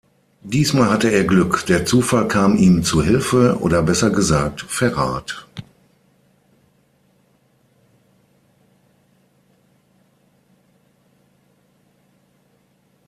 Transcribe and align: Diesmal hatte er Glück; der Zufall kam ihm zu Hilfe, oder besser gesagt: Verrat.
Diesmal 0.41 0.89
hatte 0.89 1.11
er 1.11 1.23
Glück; 1.25 1.63
der 1.67 1.85
Zufall 1.85 2.27
kam 2.27 2.55
ihm 2.57 2.81
zu 2.83 3.03
Hilfe, 3.03 3.59
oder 3.59 3.83
besser 3.83 4.09
gesagt: 4.09 4.61
Verrat. 4.61 5.47